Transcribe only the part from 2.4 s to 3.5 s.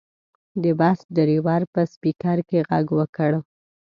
کې غږ وکړ.